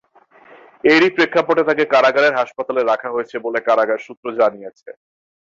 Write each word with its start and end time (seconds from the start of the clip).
এরই 0.83 1.09
প্রেক্ষাপটে 1.15 1.63
তাঁকে 1.67 1.85
কারাগারের 1.93 2.37
হাসপাতালে 2.39 2.81
রাখা 2.83 3.09
হয়েছে 3.11 3.35
বলে 3.45 3.59
কারাগার 3.67 3.99
সূত্র 4.05 4.25
জানিয়েছে। 4.39 4.89